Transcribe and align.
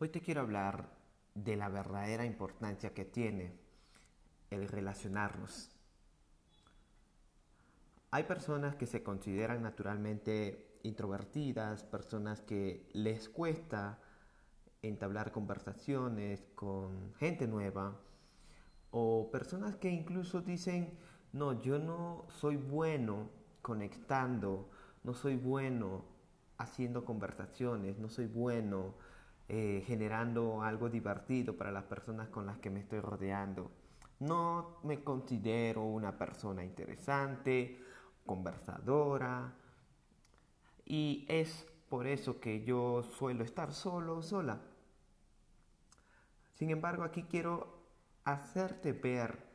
Hoy 0.00 0.10
te 0.10 0.20
quiero 0.20 0.42
hablar 0.42 0.90
de 1.34 1.56
la 1.56 1.68
verdadera 1.68 2.24
importancia 2.24 2.94
que 2.94 3.04
tiene 3.04 3.58
el 4.48 4.68
relacionarnos. 4.68 5.72
Hay 8.12 8.22
personas 8.22 8.76
que 8.76 8.86
se 8.86 9.02
consideran 9.02 9.60
naturalmente 9.60 10.78
introvertidas, 10.84 11.82
personas 11.82 12.42
que 12.42 12.88
les 12.92 13.28
cuesta 13.28 13.98
entablar 14.82 15.32
conversaciones 15.32 16.46
con 16.54 17.12
gente 17.14 17.48
nueva, 17.48 18.00
o 18.92 19.32
personas 19.32 19.74
que 19.74 19.90
incluso 19.90 20.42
dicen, 20.42 20.96
no, 21.32 21.60
yo 21.60 21.80
no 21.80 22.24
soy 22.28 22.56
bueno 22.56 23.30
conectando, 23.62 24.70
no 25.02 25.12
soy 25.12 25.34
bueno 25.34 26.04
haciendo 26.56 27.04
conversaciones, 27.04 27.98
no 27.98 28.08
soy 28.08 28.26
bueno 28.26 28.94
eh, 29.48 29.82
generando 29.86 30.62
algo 30.62 30.90
divertido 30.90 31.56
para 31.56 31.72
las 31.72 31.84
personas 31.84 32.28
con 32.28 32.46
las 32.46 32.58
que 32.58 32.70
me 32.70 32.80
estoy 32.80 33.00
rodeando. 33.00 33.70
No 34.20 34.78
me 34.82 35.02
considero 35.02 35.84
una 35.84 36.18
persona 36.18 36.64
interesante, 36.64 37.80
conversadora, 38.26 39.54
y 40.84 41.24
es 41.28 41.66
por 41.88 42.06
eso 42.06 42.40
que 42.40 42.64
yo 42.64 43.02
suelo 43.02 43.44
estar 43.44 43.72
solo 43.72 44.18
o 44.18 44.22
sola. 44.22 44.60
Sin 46.54 46.70
embargo, 46.70 47.04
aquí 47.04 47.22
quiero 47.22 47.78
hacerte 48.24 48.92
ver 48.92 49.46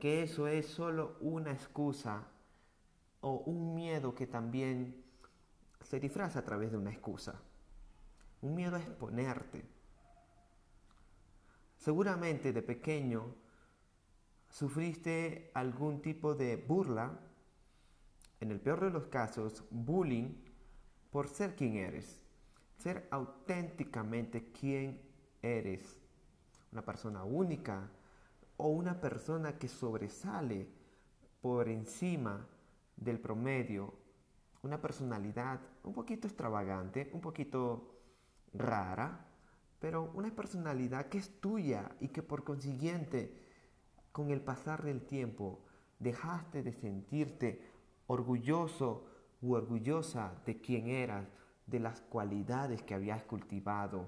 que 0.00 0.22
eso 0.22 0.48
es 0.48 0.66
solo 0.66 1.16
una 1.20 1.52
excusa 1.52 2.26
o 3.20 3.36
un 3.46 3.74
miedo 3.74 4.14
que 4.14 4.26
también 4.26 5.04
se 5.82 6.00
disfraza 6.00 6.40
a 6.40 6.44
través 6.44 6.70
de 6.72 6.78
una 6.78 6.90
excusa. 6.90 7.40
Un 8.42 8.54
miedo 8.54 8.76
a 8.76 8.80
exponerte. 8.80 9.64
Seguramente 11.76 12.52
de 12.52 12.62
pequeño 12.62 13.34
sufriste 14.48 15.50
algún 15.54 16.00
tipo 16.02 16.34
de 16.34 16.56
burla, 16.56 17.18
en 18.40 18.50
el 18.50 18.60
peor 18.60 18.80
de 18.80 18.90
los 18.90 19.06
casos, 19.06 19.64
bullying, 19.70 20.34
por 21.10 21.28
ser 21.28 21.54
quien 21.54 21.76
eres. 21.76 22.20
Ser 22.78 23.06
auténticamente 23.10 24.50
quien 24.52 25.00
eres. 25.42 26.00
Una 26.72 26.82
persona 26.82 27.24
única 27.24 27.90
o 28.56 28.68
una 28.68 28.98
persona 29.00 29.58
que 29.58 29.68
sobresale 29.68 30.68
por 31.42 31.68
encima 31.68 32.46
del 32.96 33.18
promedio. 33.18 33.94
Una 34.62 34.80
personalidad 34.80 35.60
un 35.82 35.92
poquito 35.92 36.26
extravagante, 36.26 37.10
un 37.12 37.20
poquito 37.20 38.00
rara, 38.52 39.26
pero 39.78 40.10
una 40.14 40.34
personalidad 40.34 41.06
que 41.06 41.18
es 41.18 41.40
tuya 41.40 41.90
y 42.00 42.08
que 42.08 42.22
por 42.22 42.44
consiguiente, 42.44 43.34
con 44.12 44.30
el 44.30 44.40
pasar 44.40 44.82
del 44.82 45.02
tiempo, 45.02 45.64
dejaste 45.98 46.62
de 46.62 46.72
sentirte 46.72 47.62
orgulloso 48.06 49.06
u 49.40 49.54
orgullosa 49.54 50.34
de 50.44 50.60
quién 50.60 50.88
eras, 50.88 51.28
de 51.66 51.78
las 51.78 52.00
cualidades 52.00 52.82
que 52.82 52.94
habías 52.94 53.22
cultivado, 53.22 54.06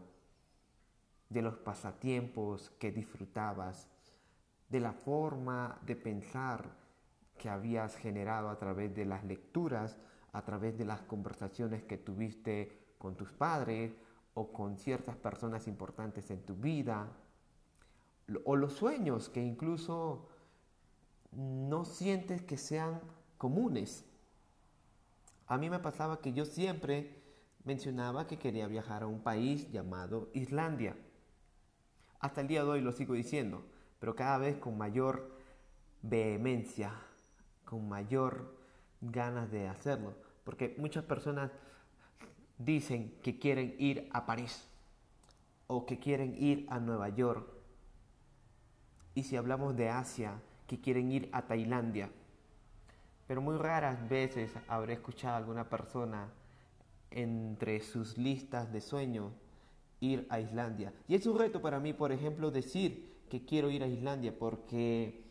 de 1.29 1.43
los 1.43 1.57
pasatiempos 1.59 2.71
que 2.79 2.91
disfrutabas, 2.91 3.89
de 4.69 4.81
la 4.81 4.93
forma 4.93 5.79
de 5.87 5.97
pensar 5.97 6.77
que 7.39 7.49
habías 7.49 7.97
generado 7.97 8.51
a 8.51 8.59
través 8.59 8.95
de 8.95 9.05
las 9.05 9.25
lecturas, 9.25 9.97
a 10.33 10.43
través 10.43 10.77
de 10.77 10.85
las 10.85 11.03
conversaciones 11.03 11.83
que 11.85 11.99
tuviste 11.99 12.95
con 12.99 13.17
tus 13.17 13.33
padres 13.33 13.93
o 14.35 14.53
con 14.53 14.79
ciertas 14.79 15.17
personas 15.17 15.67
importantes 15.69 16.31
en 16.31 16.43
tu 16.43 16.55
vida, 16.55 17.09
o 18.45 18.57
los 18.57 18.73
sueños 18.73 19.29
que 19.29 19.43
incluso 19.43 20.29
no 21.33 21.85
sientes 21.85 22.43
que 22.43 22.57
sean 22.57 23.01
comunes. 23.39 24.05
A 25.47 25.59
mí 25.59 25.69
me 25.69 25.79
pasaba 25.79 26.21
que 26.21 26.33
yo 26.33 26.45
siempre 26.45 27.23
mencionaba 27.65 28.27
que 28.27 28.39
quería 28.39 28.67
viajar 28.69 29.03
a 29.03 29.07
un 29.07 29.21
país 29.21 29.71
llamado 29.71 30.31
Islandia. 30.35 30.97
Hasta 32.21 32.41
el 32.41 32.49
día 32.49 32.65
de 32.65 32.71
hoy 32.71 32.81
lo 32.81 32.93
sigo 32.93 33.15
diciendo, 33.15 33.65
pero 33.99 34.15
cada 34.15 34.39
vez 34.39 34.57
con 34.57 34.79
mayor 34.79 35.31
vehemencia, 36.03 36.95
con 37.65 37.89
mayor 37.89 38.57
ganas 39.01 39.51
de 39.51 39.69
hacerlo, 39.69 40.15
porque 40.45 40.75
muchas 40.79 41.05
personas 41.05 41.51
dicen 42.65 43.15
que 43.23 43.39
quieren 43.39 43.75
ir 43.79 44.09
a 44.13 44.27
París 44.27 44.69
o 45.67 45.87
que 45.87 45.99
quieren 45.99 46.35
ir 46.39 46.67
a 46.69 46.79
Nueva 46.79 47.09
York. 47.09 47.49
Y 49.15 49.25
si 49.25 49.37
hablamos 49.37 49.77
de 49.77 49.89
Asia, 49.89 50.41
que 50.67 50.81
quieren 50.81 51.13
ir 51.13 51.29
a 51.33 51.43
Tailandia. 51.43 52.11
Pero 53.27 53.41
muy 53.41 53.57
raras 53.57 54.09
veces 54.09 54.53
habré 54.69 54.95
escuchado 54.95 55.35
a 55.35 55.39
alguna 55.39 55.69
persona 55.69 56.29
entre 57.11 57.81
sus 57.81 58.17
listas 58.17 58.73
de 58.73 58.81
sueños 58.81 59.33
ir 60.01 60.27
a 60.31 60.41
Islandia. 60.41 60.93
Y 61.09 61.15
es 61.15 61.27
un 61.27 61.39
reto 61.39 61.63
para 61.63 61.79
mí, 61.79 61.93
por 61.93 62.11
ejemplo, 62.11 62.51
decir 62.51 63.13
que 63.31 63.45
quiero 63.45 63.71
ir 63.71 63.83
a 63.83 63.87
Islandia 63.87 64.35
porque 64.37 65.23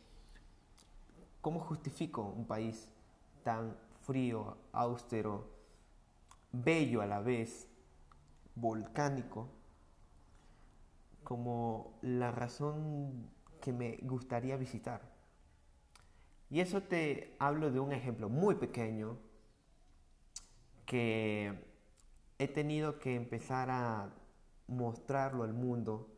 ¿cómo 1.42 1.60
justifico 1.60 2.22
un 2.24 2.46
país 2.46 2.88
tan 3.44 3.76
frío, 4.06 4.58
austero, 4.72 5.61
bello 6.52 7.02
a 7.02 7.06
la 7.06 7.20
vez, 7.20 7.68
volcánico, 8.56 9.50
como 11.24 11.98
la 12.02 12.32
razón 12.32 13.30
que 13.62 13.72
me 13.72 13.98
gustaría 14.02 14.58
visitar. 14.58 15.02
Y 16.50 16.60
eso 16.60 16.82
te 16.84 17.36
hablo 17.40 17.72
de 17.72 17.80
un 17.80 17.94
ejemplo 17.94 18.28
muy 18.28 18.56
pequeño 18.56 19.18
que 20.86 21.58
he 22.40 22.48
tenido 22.48 23.00
que 23.00 23.16
empezar 23.16 23.70
a 23.70 24.14
mostrarlo 24.68 25.44
al 25.44 25.54
mundo 25.54 26.10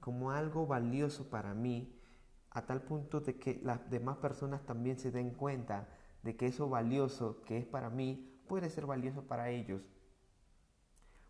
como 0.00 0.30
algo 0.30 0.66
valioso 0.66 1.30
para 1.30 1.54
mí, 1.54 1.98
a 2.50 2.66
tal 2.66 2.82
punto 2.82 3.20
de 3.20 3.38
que 3.38 3.60
las 3.62 3.88
demás 3.90 4.18
personas 4.18 4.64
también 4.66 4.98
se 4.98 5.10
den 5.10 5.30
cuenta 5.30 5.88
de 6.22 6.36
que 6.36 6.46
eso 6.46 6.68
valioso 6.68 7.42
que 7.42 7.58
es 7.58 7.66
para 7.66 7.90
mí 7.90 8.35
puede 8.46 8.70
ser 8.70 8.86
valioso 8.86 9.22
para 9.22 9.50
ellos. 9.50 9.82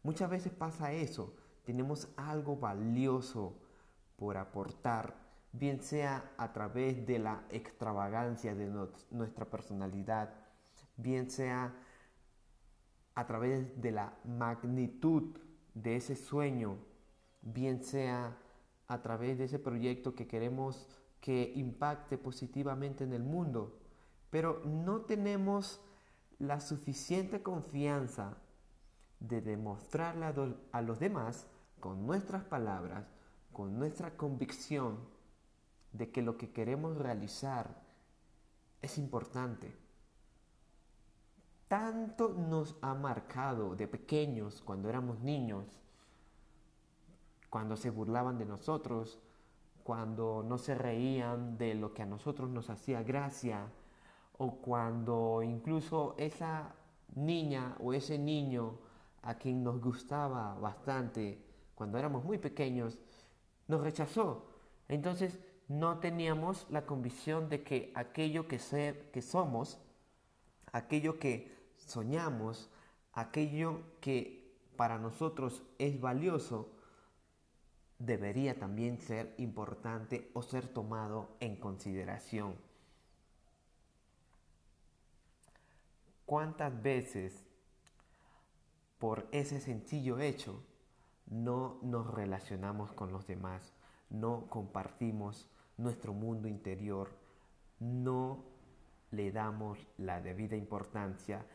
Muchas 0.03 0.31
veces 0.31 0.53
pasa 0.53 0.93
eso, 0.93 1.35
tenemos 1.65 2.09
algo 2.17 2.57
valioso 2.57 3.59
por 4.17 4.37
aportar, 4.37 5.15
bien 5.53 5.81
sea 5.81 6.33
a 6.37 6.53
través 6.53 7.07
de 7.07 7.19
la 7.19 7.45
extravagancia 7.51 8.55
de 8.55 8.71
nuestra 9.11 9.47
personalidad, 9.47 10.33
bien 10.97 11.31
sea 11.31 11.75
a 13.15 13.27
través 13.27 13.81
de 13.81 13.91
la 13.91 14.17
magnitud 14.25 15.37
de 15.75 15.97
ese 15.97 16.15
sueño, 16.15 16.79
bien 17.43 17.83
sea 17.83 18.39
a 18.89 19.03
través 19.03 19.39
de 19.39 19.45
ese 19.45 19.59
proyecto 19.59 20.15
que 20.15 20.29
queremos 20.29 20.89
que 21.21 21.53
impacte 21.57 22.19
positivamente 22.19 23.05
en 23.05 23.13
el 23.13 23.25
mundo, 23.25 23.81
pero 24.31 24.63
no 24.65 25.01
tenemos 25.01 25.81
la 26.39 26.61
suficiente 26.61 27.43
confianza 27.43 28.37
de 29.21 29.41
demostrarle 29.41 30.27
a 30.73 30.83
los 30.83 30.99
demás 30.99 31.47
con 31.81 32.07
nuestras 32.07 32.45
palabras, 32.45 33.07
con 33.53 33.79
nuestra 33.79 34.17
convicción 34.17 34.99
de 35.93 36.11
que 36.11 36.23
lo 36.23 36.37
que 36.37 36.51
queremos 36.51 36.99
realizar 36.99 37.83
es 38.83 38.99
importante. 38.99 39.75
Tanto 41.69 42.29
nos 42.29 42.77
ha 42.83 42.95
marcado 42.95 43.75
de 43.75 43.89
pequeños, 43.89 44.63
cuando 44.63 44.89
éramos 44.89 45.21
niños, 45.21 45.81
cuando 47.51 47.77
se 47.77 47.91
burlaban 47.91 48.39
de 48.39 48.45
nosotros, 48.45 49.19
cuando 49.83 50.45
no 50.47 50.59
se 50.59 50.75
reían 50.75 51.57
de 51.59 51.75
lo 51.75 51.95
que 51.95 52.03
a 52.03 52.07
nosotros 52.07 52.51
nos 52.51 52.71
hacía 52.71 53.03
gracia, 53.03 53.69
o 54.39 54.57
cuando 54.57 55.43
incluso 55.43 56.15
esa 56.19 56.75
niña 57.15 57.77
o 57.81 57.93
ese 57.93 58.19
niño 58.19 58.79
a 59.23 59.35
quien 59.35 59.63
nos 59.65 59.81
gustaba 59.81 60.55
bastante 60.55 61.43
cuando 61.75 61.99
éramos 61.99 62.25
muy 62.25 62.39
pequeños, 62.39 62.99
nos 63.69 63.83
rechazó. 63.83 64.47
Entonces 64.89 65.39
no 65.69 65.99
teníamos 65.99 66.67
la 66.71 66.87
convicción 66.87 67.49
de 67.49 67.63
que 67.63 67.93
aquello 67.95 68.49
que, 68.49 68.59
ser, 68.59 69.11
que 69.11 69.21
somos, 69.21 69.79
aquello 70.73 71.19
que 71.19 71.55
soñamos, 71.77 72.71
aquello 73.13 73.81
que 74.01 74.57
para 74.77 74.99
nosotros 74.99 75.63
es 75.79 76.01
valioso, 76.01 76.71
debería 77.99 78.59
también 78.59 78.99
ser 79.01 79.35
importante 79.39 80.31
o 80.35 80.43
ser 80.43 80.69
tomado 80.69 81.37
en 81.41 81.57
consideración. 81.57 82.55
¿Cuántas 86.27 86.83
veces 86.83 87.47
por 88.99 89.29
ese 89.31 89.61
sencillo 89.61 90.19
hecho 90.19 90.65
no 91.27 91.79
nos 91.83 92.13
relacionamos 92.13 92.93
con 92.93 93.13
los 93.13 93.29
demás, 93.29 93.73
no 94.11 94.49
compartimos 94.49 95.49
nuestro 95.77 96.13
mundo 96.15 96.49
interior, 96.49 97.11
no 97.79 98.45
le 99.13 99.31
damos 99.31 99.87
la 99.99 100.21
debida 100.21 100.57
importancia 100.57 101.47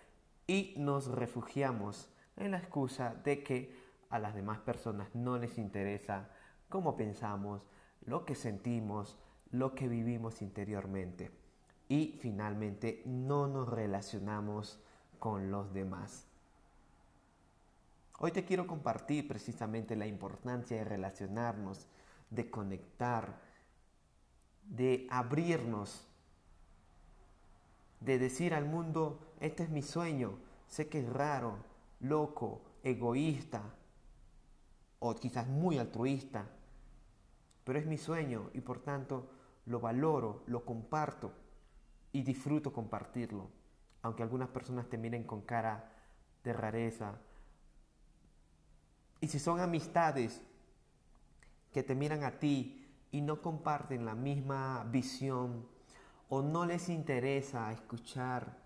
y 0.48 0.74
nos 0.78 1.08
refugiamos 1.08 2.10
en 2.38 2.52
la 2.52 2.60
excusa 2.60 3.14
de 3.26 3.44
que 3.44 3.76
a 4.10 4.20
las 4.20 4.34
demás 4.36 4.60
personas 4.60 5.14
no 5.14 5.38
les 5.38 5.58
interesa 5.58 6.30
cómo 6.70 6.96
pensamos, 6.96 7.68
lo 8.06 8.26
que 8.26 8.36
sentimos, 8.36 9.18
lo 9.50 9.76
que 9.76 9.90
vivimos 9.90 10.42
interiormente. 10.42 11.41
Y 11.92 12.18
finalmente 12.22 13.04
no 13.06 13.48
nos 13.48 13.68
relacionamos 13.68 14.80
con 15.20 15.52
los 15.52 15.74
demás. 15.74 16.26
Hoy 18.20 18.32
te 18.32 18.46
quiero 18.46 18.66
compartir 18.66 19.28
precisamente 19.28 19.98
la 19.98 20.08
importancia 20.08 20.78
de 20.78 20.86
relacionarnos, 20.86 21.88
de 22.30 22.50
conectar, 22.50 23.42
de 24.64 25.06
abrirnos, 25.10 26.08
de 28.00 28.20
decir 28.20 28.54
al 28.54 28.64
mundo, 28.64 29.20
este 29.42 29.64
es 29.64 29.70
mi 29.70 29.82
sueño, 29.82 30.38
sé 30.70 30.88
que 30.88 31.00
es 31.00 31.10
raro, 31.10 31.58
loco, 32.00 32.62
egoísta 32.84 33.64
o 35.00 35.14
quizás 35.16 35.46
muy 35.46 35.78
altruista, 35.78 36.46
pero 37.66 37.78
es 37.78 37.86
mi 37.86 37.98
sueño 37.98 38.50
y 38.54 38.62
por 38.62 38.80
tanto 38.80 39.30
lo 39.66 39.82
valoro, 39.82 40.44
lo 40.48 40.64
comparto 40.64 41.34
y 42.12 42.24
disfruto 42.24 42.74
compartirlo, 42.74 43.50
aunque 44.02 44.24
algunas 44.24 44.50
personas 44.50 44.90
te 44.90 44.98
miren 44.98 45.24
con 45.24 45.42
cara 45.42 45.92
de 46.44 46.54
rareza. 46.54 47.16
Y 49.20 49.28
si 49.28 49.40
son 49.40 49.60
amistades 49.60 50.42
que 51.72 51.84
te 51.84 51.96
miran 51.96 52.24
a 52.24 52.40
ti 52.40 52.88
y 53.12 53.22
no 53.22 53.42
comparten 53.42 54.06
la 54.06 54.16
misma 54.16 54.84
visión 54.90 55.68
o 56.30 56.42
no 56.42 56.66
les 56.66 56.90
interesa 56.90 57.72
escuchar 57.72 58.58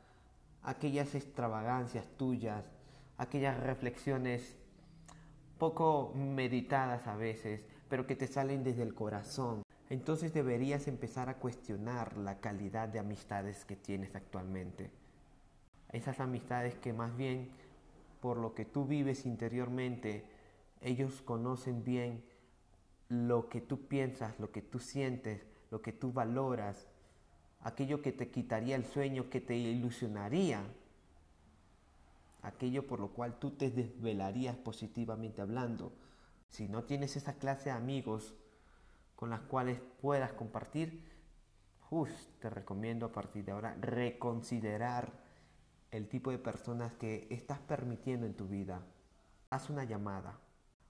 aquellas 0.63 1.13
extravagancias 1.15 2.05
tuyas, 2.17 2.65
aquellas 3.17 3.59
reflexiones 3.59 4.55
poco 5.57 6.13
meditadas 6.15 7.07
a 7.07 7.15
veces, 7.15 7.61
pero 7.89 8.05
que 8.07 8.15
te 8.15 8.27
salen 8.27 8.63
desde 8.63 8.83
el 8.83 8.93
corazón, 8.93 9.64
entonces 9.89 10.33
deberías 10.33 10.87
empezar 10.87 11.29
a 11.29 11.37
cuestionar 11.37 12.17
la 12.17 12.39
calidad 12.39 12.87
de 12.87 12.99
amistades 12.99 13.65
que 13.65 13.75
tienes 13.75 14.15
actualmente. 14.15 14.89
Esas 15.91 16.19
amistades 16.19 16.75
que 16.75 16.93
más 16.93 17.15
bien 17.15 17.49
por 18.19 18.37
lo 18.37 18.55
que 18.55 18.65
tú 18.65 18.85
vives 18.85 19.25
interiormente, 19.25 20.25
ellos 20.81 21.21
conocen 21.21 21.83
bien 21.83 22.23
lo 23.09 23.49
que 23.49 23.61
tú 23.61 23.87
piensas, 23.87 24.39
lo 24.39 24.51
que 24.51 24.63
tú 24.63 24.79
sientes, 24.79 25.45
lo 25.69 25.81
que 25.81 25.91
tú 25.91 26.11
valoras, 26.11 26.87
aquello 27.61 28.01
que 28.01 28.11
te 28.11 28.29
quitaría 28.29 28.75
el 28.75 28.85
sueño, 28.85 29.29
que 29.29 29.41
te 29.41 29.55
ilusionaría, 29.55 30.63
aquello 32.41 32.87
por 32.87 32.99
lo 32.99 33.09
cual 33.09 33.37
tú 33.37 33.51
te 33.51 33.69
desvelarías 33.69 34.55
positivamente 34.55 35.41
hablando. 35.41 35.91
Si 36.49 36.67
no 36.67 36.83
tienes 36.83 37.15
esa 37.15 37.33
clase 37.33 37.65
de 37.65 37.75
amigos 37.75 38.33
con 39.15 39.29
las 39.29 39.41
cuales 39.41 39.79
puedas 40.01 40.33
compartir, 40.33 41.15
te 42.39 42.49
recomiendo 42.49 43.05
a 43.05 43.11
partir 43.11 43.45
de 43.45 43.53
ahora 43.53 43.75
reconsiderar 43.79 45.13
el 45.91 46.09
tipo 46.09 46.31
de 46.31 46.39
personas 46.39 46.93
que 46.93 47.27
estás 47.29 47.59
permitiendo 47.59 48.25
en 48.25 48.35
tu 48.35 48.47
vida. 48.47 48.81
Haz 49.49 49.69
una 49.69 49.85
llamada. 49.85 50.37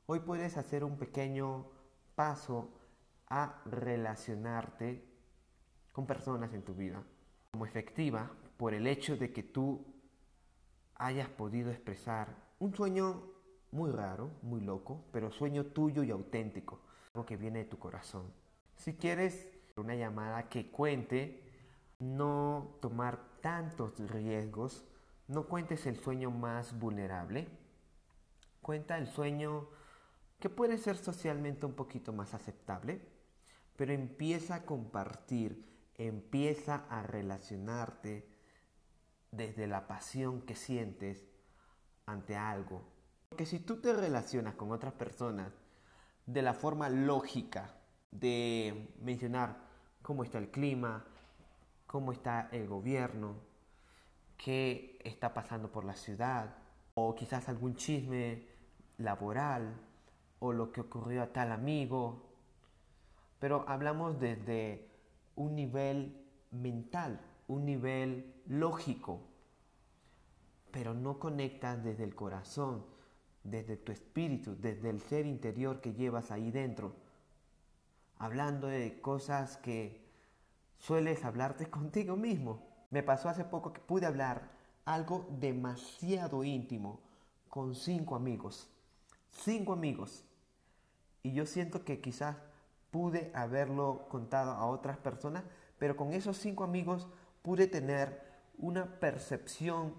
Hoy 0.08 0.22
puedes 0.22 0.58
hacer 0.58 0.84
un 0.84 0.98
pequeño 0.98 1.68
paso 2.16 2.72
a 3.28 3.62
relacionarte 3.66 5.06
con 5.92 6.08
personas 6.08 6.54
en 6.54 6.64
tu 6.64 6.74
vida 6.74 7.04
como 7.52 7.66
efectiva 7.66 8.32
por 8.58 8.74
el 8.74 8.88
hecho 8.88 9.16
de 9.16 9.32
que 9.32 9.44
tú 9.44 9.86
hayas 10.96 11.30
podido 11.30 11.70
expresar 11.70 12.36
un 12.60 12.74
sueño 12.74 13.24
muy 13.72 13.92
raro, 13.92 14.32
muy 14.42 14.62
loco, 14.62 15.06
pero 15.12 15.32
sueño 15.32 15.68
tuyo 15.68 16.04
y 16.04 16.12
auténtico, 16.12 16.80
algo 17.16 17.26
que 17.26 17.38
viene 17.38 17.60
de 17.60 17.66
tu 17.66 17.80
corazón. 17.80 18.30
Si 18.76 18.94
quieres 18.96 19.48
una 19.78 19.96
llamada 19.96 20.50
que 20.50 20.70
cuente, 20.70 21.42
no 22.00 22.76
tomar 22.82 23.40
tantos 23.42 23.98
riesgos, 24.10 24.84
no 25.30 25.48
cuentes 25.48 25.86
el 25.86 25.98
sueño 25.98 26.30
más 26.30 26.78
vulnerable, 26.78 27.48
cuenta 28.62 28.98
el 28.98 29.08
sueño 29.08 29.70
que 30.42 30.50
puede 30.50 30.78
ser 30.78 30.98
socialmente 30.98 31.66
un 31.66 31.74
poquito 31.74 32.12
más 32.12 32.34
aceptable, 32.34 33.02
pero 33.78 33.94
empieza 33.94 34.56
a 34.56 34.66
compartir, 34.66 35.66
empieza 35.98 36.86
a 36.90 37.02
relacionarte 37.04 38.28
desde 39.32 39.68
la 39.68 39.88
pasión 39.88 40.42
que 40.42 40.56
sientes 40.56 41.26
ante 42.06 42.36
algo. 42.36 42.84
Porque 43.30 43.46
si 43.46 43.60
tú 43.60 43.80
te 43.80 43.94
relacionas 43.94 44.56
con 44.56 44.74
otras 44.74 44.94
personas 44.94 45.54
de 46.26 46.42
la 46.42 46.54
forma 46.54 46.90
lógica 46.90 47.76
de 48.12 48.94
mencionar 49.02 49.58
cómo 50.02 50.24
está 50.24 50.38
el 50.38 50.50
clima, 50.50 51.06
cómo 51.86 52.12
está 52.12 52.50
el 52.52 52.68
gobierno, 52.68 53.36
qué 54.38 55.00
está 55.04 55.34
pasando 55.34 55.72
por 55.72 55.86
la 55.86 55.96
ciudad, 55.96 56.56
o 56.94 57.14
quizás 57.16 57.50
algún 57.50 57.76
chisme 57.76 58.48
laboral, 58.98 59.82
o 60.40 60.54
lo 60.54 60.72
que 60.72 60.82
ocurrió 60.82 61.24
a 61.24 61.34
tal 61.34 61.52
amigo, 61.52 62.24
pero 63.40 63.66
hablamos 63.68 64.20
desde 64.20 64.90
un 65.36 65.56
nivel 65.56 66.26
mental, 66.52 67.20
un 67.48 67.66
nivel 67.66 68.42
lógico, 68.48 69.22
pero 70.72 70.94
no 70.94 71.20
conectas 71.20 71.84
desde 71.84 72.04
el 72.04 72.16
corazón, 72.16 72.86
desde 73.46 73.78
tu 73.78 73.92
espíritu, 73.92 74.58
desde 74.60 74.90
el 74.90 75.00
ser 75.02 75.26
interior 75.26 75.80
que 75.80 75.94
llevas 75.94 76.32
ahí 76.32 76.52
dentro, 76.52 76.96
hablando 78.18 78.68
de 78.68 79.00
cosas 79.00 79.58
que 79.58 80.04
sueles 80.78 81.24
hablarte 81.24 81.70
contigo 81.70 82.18
mismo. 82.18 82.68
Me 82.90 83.04
pasó 83.04 83.30
hace 83.30 83.46
poco 83.46 83.72
que 83.72 83.82
pude 83.82 84.06
hablar 84.06 84.50
algo 84.84 85.28
demasiado 85.40 86.44
íntimo 86.44 87.00
con 87.50 87.76
cinco 87.76 88.16
amigos. 88.16 88.70
Cinco 89.30 89.74
amigos. 89.74 90.26
Y 91.24 91.34
yo 91.34 91.46
siento 91.46 91.84
que 91.84 92.02
quizás 92.02 92.38
pude 92.92 93.32
haberlo 93.34 94.08
contado 94.10 94.52
a 94.52 94.66
otras 94.66 94.98
personas, 94.98 95.44
pero 95.78 95.96
con 95.96 96.14
esos 96.14 96.38
cinco 96.38 96.64
amigos 96.64 97.08
pude 97.42 97.68
tener 97.68 98.24
una 98.58 99.00
percepción 99.00 99.94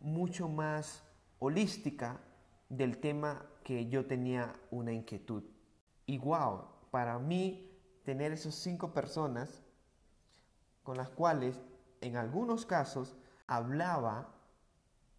mucho 0.00 0.48
más 0.48 1.02
holística 1.38 2.20
del 2.68 2.98
tema 2.98 3.46
que 3.62 3.88
yo 3.88 4.06
tenía 4.06 4.52
una 4.70 4.92
inquietud. 4.92 5.44
Y 6.06 6.18
wow, 6.18 6.64
para 6.90 7.18
mí 7.18 7.70
tener 8.04 8.32
esos 8.32 8.54
cinco 8.54 8.92
personas 8.92 9.62
con 10.82 10.96
las 10.96 11.08
cuales 11.08 11.60
en 12.00 12.16
algunos 12.16 12.66
casos 12.66 13.16
hablaba 13.46 14.34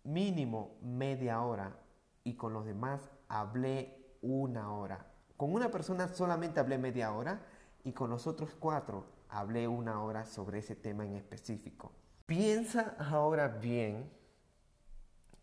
mínimo 0.03 0.77
media 0.81 1.41
hora 1.41 1.79
y 2.23 2.35
con 2.35 2.53
los 2.53 2.65
demás 2.65 3.09
hablé 3.27 4.17
una 4.21 4.71
hora. 4.71 5.11
Con 5.37 5.53
una 5.53 5.71
persona 5.71 6.07
solamente 6.07 6.59
hablé 6.59 6.77
media 6.77 7.11
hora 7.11 7.41
y 7.83 7.91
con 7.91 8.09
los 8.09 8.27
otros 8.27 8.55
cuatro 8.59 9.05
hablé 9.29 9.67
una 9.67 10.01
hora 10.01 10.25
sobre 10.25 10.59
ese 10.59 10.75
tema 10.75 11.05
en 11.05 11.15
específico. 11.15 11.91
Piensa 12.25 12.95
ahora 12.99 13.47
bien 13.47 14.09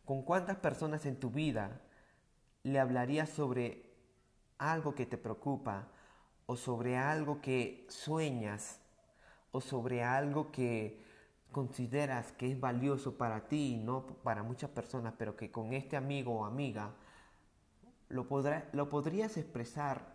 con 0.05 0.23
cuántas 0.23 0.57
personas 0.57 1.07
en 1.07 1.19
tu 1.19 1.31
vida 1.31 1.81
le 2.65 2.79
hablarías 2.79 3.29
sobre 3.29 3.91
algo 4.59 4.95
que 4.95 5.07
te 5.07 5.19
preocupa 5.19 5.89
o 6.47 6.57
sobre 6.57 6.97
algo 6.97 7.41
que 7.41 7.87
sueñas 7.89 8.81
o 9.51 9.61
sobre 9.61 10.03
algo 10.03 10.51
que 10.53 11.03
consideras 11.51 12.33
que 12.33 12.51
es 12.51 12.59
valioso 12.59 13.17
para 13.17 13.47
ti 13.49 13.75
y 13.75 13.77
no 13.77 14.07
para 14.07 14.43
muchas 14.43 14.71
personas, 14.71 15.15
pero 15.19 15.37
que 15.37 15.51
con 15.51 15.73
este 15.73 15.97
amigo 15.97 16.41
o 16.41 16.45
amiga 16.45 16.95
lo, 18.09 18.27
lo 18.73 18.89
podrías 18.89 19.37
expresar 19.37 20.15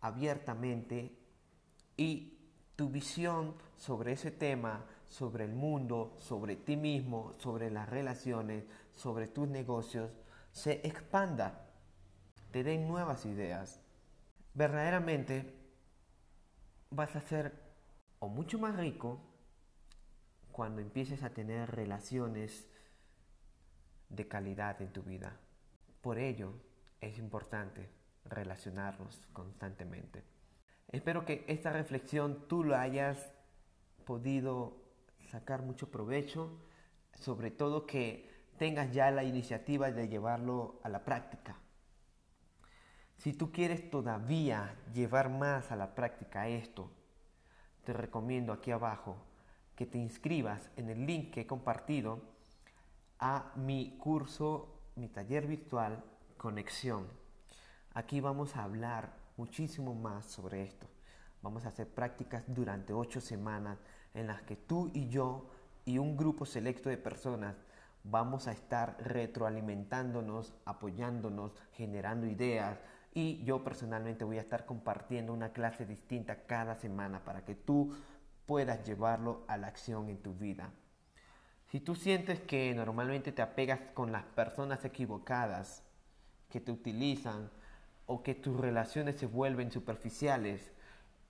abiertamente 0.00 1.16
y 1.96 2.38
tu 2.76 2.88
visión 2.88 3.54
sobre 3.76 4.12
ese 4.12 4.30
tema, 4.30 4.84
sobre 5.08 5.44
el 5.44 5.54
mundo, 5.54 6.16
sobre 6.18 6.56
ti 6.56 6.76
mismo, 6.76 7.34
sobre 7.38 7.70
las 7.70 7.88
relaciones, 7.88 8.64
sobre 8.94 9.28
tus 9.28 9.48
negocios, 9.48 10.10
se 10.52 10.86
expanda, 10.86 11.63
te 12.54 12.62
den 12.62 12.86
nuevas 12.86 13.26
ideas. 13.26 13.80
Verdaderamente 14.54 15.52
vas 16.88 17.16
a 17.16 17.20
ser 17.20 17.52
o 18.20 18.28
mucho 18.28 18.60
más 18.60 18.76
rico 18.76 19.18
cuando 20.52 20.80
empieces 20.80 21.24
a 21.24 21.30
tener 21.30 21.72
relaciones 21.72 22.68
de 24.08 24.28
calidad 24.28 24.80
en 24.80 24.92
tu 24.92 25.02
vida. 25.02 25.36
Por 26.00 26.20
ello, 26.20 26.52
es 27.00 27.18
importante 27.18 27.90
relacionarnos 28.24 29.26
constantemente. 29.32 30.22
Espero 30.92 31.24
que 31.24 31.44
esta 31.48 31.72
reflexión 31.72 32.46
tú 32.46 32.62
lo 32.62 32.76
hayas 32.76 33.32
podido 34.04 34.76
sacar 35.26 35.62
mucho 35.62 35.90
provecho, 35.90 36.56
sobre 37.18 37.50
todo 37.50 37.84
que 37.84 38.30
tengas 38.58 38.92
ya 38.92 39.10
la 39.10 39.24
iniciativa 39.24 39.90
de 39.90 40.06
llevarlo 40.06 40.78
a 40.84 40.88
la 40.88 41.04
práctica. 41.04 41.58
Si 43.16 43.32
tú 43.32 43.52
quieres 43.52 43.90
todavía 43.90 44.76
llevar 44.92 45.30
más 45.30 45.72
a 45.72 45.76
la 45.76 45.94
práctica 45.94 46.48
esto, 46.48 46.90
te 47.84 47.92
recomiendo 47.92 48.52
aquí 48.52 48.70
abajo 48.70 49.16
que 49.76 49.86
te 49.86 49.98
inscribas 49.98 50.70
en 50.76 50.90
el 50.90 51.06
link 51.06 51.32
que 51.32 51.42
he 51.42 51.46
compartido 51.46 52.20
a 53.18 53.52
mi 53.56 53.96
curso, 53.98 54.80
mi 54.96 55.08
taller 55.08 55.46
virtual 55.46 56.02
Conexión. 56.36 57.08
Aquí 57.94 58.20
vamos 58.20 58.56
a 58.56 58.64
hablar 58.64 59.14
muchísimo 59.36 59.94
más 59.94 60.26
sobre 60.26 60.62
esto. 60.62 60.86
Vamos 61.42 61.64
a 61.64 61.68
hacer 61.68 61.88
prácticas 61.88 62.44
durante 62.46 62.92
ocho 62.92 63.20
semanas 63.20 63.78
en 64.14 64.26
las 64.26 64.42
que 64.42 64.56
tú 64.56 64.90
y 64.94 65.08
yo 65.08 65.50
y 65.84 65.98
un 65.98 66.16
grupo 66.16 66.46
selecto 66.46 66.88
de 66.88 66.96
personas 66.96 67.56
vamos 68.04 68.46
a 68.48 68.52
estar 68.52 68.96
retroalimentándonos, 69.00 70.54
apoyándonos, 70.64 71.52
generando 71.72 72.26
ideas, 72.26 72.78
y 73.14 73.42
yo 73.44 73.62
personalmente 73.62 74.24
voy 74.24 74.38
a 74.38 74.42
estar 74.42 74.66
compartiendo 74.66 75.32
una 75.32 75.52
clase 75.52 75.86
distinta 75.86 76.44
cada 76.46 76.74
semana 76.74 77.24
para 77.24 77.44
que 77.44 77.54
tú 77.54 77.94
puedas 78.44 78.84
llevarlo 78.84 79.44
a 79.46 79.56
la 79.56 79.68
acción 79.68 80.08
en 80.10 80.18
tu 80.18 80.34
vida. 80.34 80.70
Si 81.70 81.80
tú 81.80 81.94
sientes 81.94 82.40
que 82.40 82.74
normalmente 82.74 83.32
te 83.32 83.42
apegas 83.42 83.80
con 83.94 84.12
las 84.12 84.24
personas 84.24 84.84
equivocadas, 84.84 85.82
que 86.50 86.60
te 86.60 86.72
utilizan 86.72 87.50
o 88.06 88.22
que 88.22 88.34
tus 88.34 88.58
relaciones 88.58 89.16
se 89.16 89.26
vuelven 89.26 89.70
superficiales, 89.70 90.72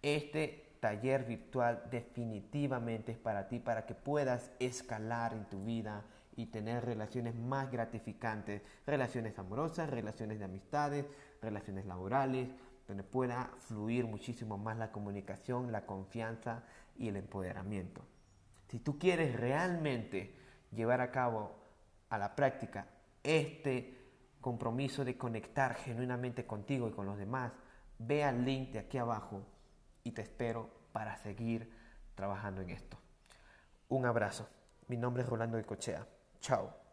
este 0.03 0.77
taller 0.81 1.25
virtual 1.25 1.83
definitivamente 1.91 3.13
es 3.13 3.19
para 3.19 3.49
ti, 3.49 3.59
para 3.59 3.87
que 3.87 3.95
puedas 3.95 4.51
escalar 4.59 5.33
en 5.33 5.45
tu 5.47 5.65
vida 5.65 6.05
y 6.37 6.47
tener 6.47 6.85
relaciones 6.85 7.35
más 7.35 7.71
gratificantes, 7.71 8.63
relaciones 8.87 9.39
amorosas, 9.39 9.89
relaciones 9.89 10.39
de 10.39 10.45
amistades, 10.45 11.07
relaciones 11.45 11.87
laborales, 11.87 12.49
donde 12.87 13.03
pueda 13.03 13.51
fluir 13.57 14.07
muchísimo 14.07 14.59
más 14.59 14.77
la 14.77 14.93
comunicación, 14.93 15.73
la 15.73 15.87
confianza 15.87 16.65
y 16.97 17.09
el 17.09 17.17
empoderamiento. 17.17 18.03
Si 18.69 18.79
tú 18.79 18.99
quieres 18.99 19.39
realmente 19.39 20.35
llevar 20.73 21.01
a 21.01 21.11
cabo 21.11 21.55
a 22.11 22.19
la 22.19 22.35
práctica 22.35 22.89
este 23.23 23.99
compromiso 24.41 25.05
de 25.05 25.17
conectar 25.17 25.75
genuinamente 25.75 26.47
contigo 26.47 26.89
y 26.89 26.93
con 26.93 27.07
los 27.07 27.17
demás, 27.17 27.53
ve 27.99 28.25
al 28.25 28.45
link 28.45 28.73
de 28.73 28.81
aquí 28.81 28.99
abajo 28.99 29.43
y 30.03 30.13
te 30.13 30.23
espero 30.23 30.71
para 30.93 31.17
seguir 31.17 31.73
trabajando 32.15 32.61
en 32.61 32.71
esto. 32.71 32.99
Un 33.89 34.07
abrazo. 34.07 34.49
Mi 34.89 34.97
nombre 34.97 35.23
es 35.23 35.29
Rolando 35.29 35.65
Cochea. 35.65 36.07
Chao. 36.41 36.84